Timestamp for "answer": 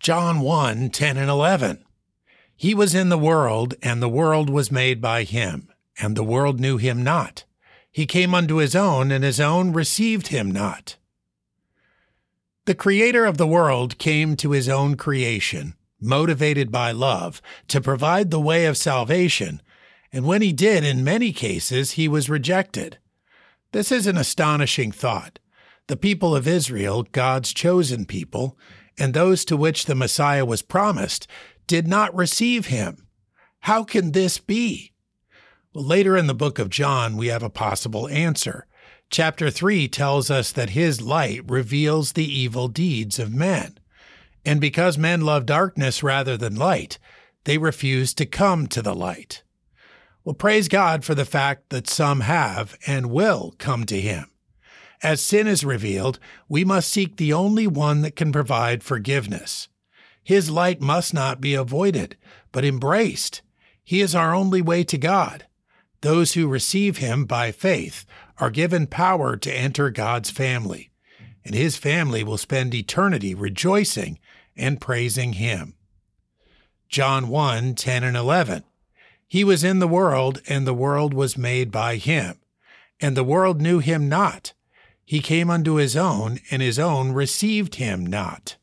38.08-38.66